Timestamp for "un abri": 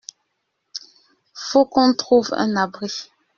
2.33-2.91